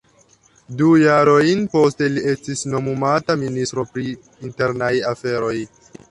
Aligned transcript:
Du 0.77 0.85
jarojn 0.99 1.59
poste 1.73 2.07
li 2.13 2.23
estis 2.31 2.63
nomumata 2.71 3.35
Ministro 3.41 3.83
pri 3.91 4.05
Internaj 4.49 4.91
Aferoj. 5.11 5.53